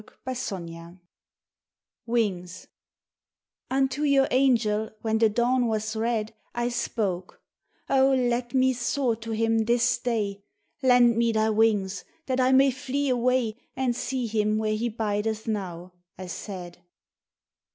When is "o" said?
7.87-8.09